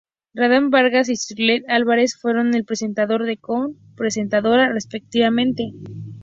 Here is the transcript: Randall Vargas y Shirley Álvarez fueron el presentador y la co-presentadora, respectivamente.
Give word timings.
Randall 0.33 0.71
Vargas 0.71 1.09
y 1.09 1.13
Shirley 1.13 1.63
Álvarez 1.67 2.17
fueron 2.19 2.55
el 2.55 2.65
presentador 2.65 3.21
y 3.21 3.35
la 3.35 3.39
co-presentadora, 3.39 4.73
respectivamente. 4.73 5.73